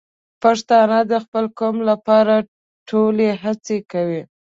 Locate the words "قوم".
1.59-1.75